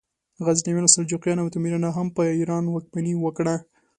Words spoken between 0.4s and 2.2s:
غزنویانو، سلجوقیانو او تیموریانو هم